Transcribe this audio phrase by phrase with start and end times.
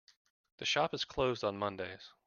[0.57, 2.09] The shop is closed on Mondays.